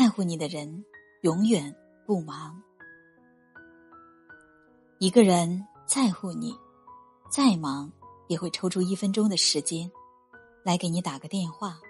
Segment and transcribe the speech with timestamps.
[0.00, 0.84] 在乎你的人
[1.22, 1.74] 永远
[2.06, 2.62] 不忙。
[5.00, 6.54] 一个人在乎你，
[7.28, 7.90] 再忙
[8.28, 9.90] 也会抽出一分钟的时间，
[10.62, 11.80] 来给你打个电话，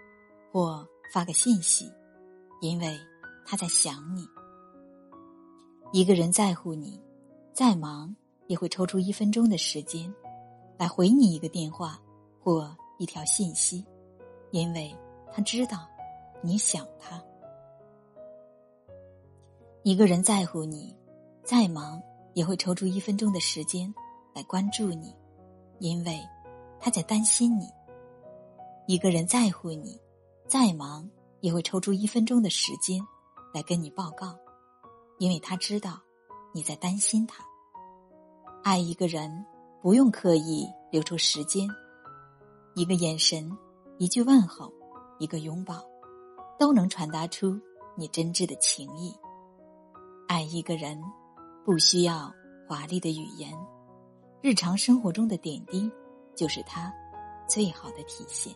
[0.50, 1.92] 或发个信息，
[2.62, 2.98] 因为
[3.44, 4.27] 他在想你。
[5.93, 6.98] 一个人在乎你，
[7.52, 8.16] 再忙
[8.46, 10.11] 也会抽出一分钟的时间，
[10.79, 12.00] 来回你一个电话
[12.43, 13.84] 或一条信息，
[14.50, 14.96] 因为
[15.30, 15.86] 他知道
[16.40, 17.22] 你想他。
[19.88, 20.95] 一个人在乎你，
[21.42, 21.98] 再忙
[22.34, 23.91] 也会抽出一分钟的时间
[24.34, 25.16] 来关注你，
[25.79, 26.20] 因为
[26.79, 27.70] 他在担心你。
[28.87, 29.98] 一个人在乎你，
[30.46, 31.09] 再忙
[31.41, 33.01] 也会抽出一分钟的时间
[33.55, 34.37] 来跟你报告，
[35.16, 35.98] 因为他知道
[36.52, 37.43] 你在担心他。
[38.62, 39.43] 爱一个人
[39.80, 41.66] 不用刻意留出时间，
[42.74, 43.51] 一个眼神、
[43.96, 44.70] 一句问候、
[45.18, 45.82] 一个拥抱，
[46.59, 47.59] 都能传达出
[47.96, 49.16] 你真挚的情谊。
[50.29, 51.02] 爱一个人，
[51.65, 52.30] 不需要
[52.68, 53.51] 华丽的语言，
[54.43, 55.90] 日常生活中的点滴
[56.37, 56.93] 就是他
[57.48, 58.54] 最好的体现。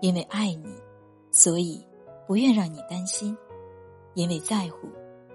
[0.00, 0.74] 因为爱你，
[1.30, 1.86] 所以
[2.26, 3.36] 不愿让你担心；
[4.14, 4.88] 因为在乎，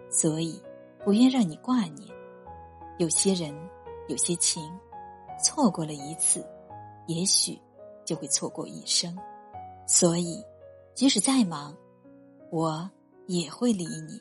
[0.09, 0.59] 所以
[1.05, 2.09] 不愿让你挂念。
[2.97, 3.55] 有些人，
[4.07, 4.63] 有些情，
[5.39, 6.43] 错过了一次，
[7.05, 7.61] 也许
[8.03, 9.15] 就会错过一生。
[9.85, 10.43] 所以，
[10.95, 11.77] 即使再忙，
[12.51, 12.89] 我
[13.27, 14.19] 也会理你。